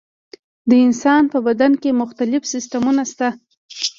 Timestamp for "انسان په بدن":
0.85-1.71